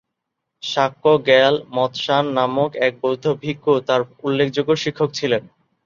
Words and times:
শাক্য 0.63 1.03
র্গ্যাল-ম্ত্শান 1.15 2.25
নামক 2.37 2.71
এক 2.87 2.93
বৌদ্ধ 3.01 3.25
ভিক্ষু 3.41 3.73
তার 3.87 4.01
উল্লেখযোগ্য 4.23 4.71
শিক্ষক 4.83 5.09
ছিলেন। 5.13 5.43